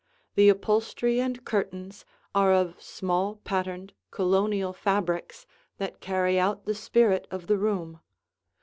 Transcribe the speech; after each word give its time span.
The 0.33 0.49
upholstery 0.49 1.19
and 1.21 1.45
curtains 1.45 2.05
are 2.33 2.51
of 2.51 2.81
small 2.81 3.35
patterned, 3.43 3.93
Colonial 4.09 4.73
fabrics 4.73 5.45
that 5.77 5.99
carry 6.01 6.39
out 6.39 6.65
the 6.65 6.73
spirit 6.73 7.27
of 7.29 7.45
the 7.45 7.59
room. 7.59 7.99